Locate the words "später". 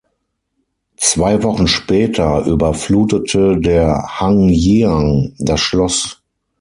1.67-2.47